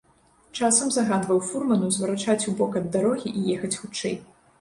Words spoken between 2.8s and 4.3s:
ад дарогі і ехаць хутчэй.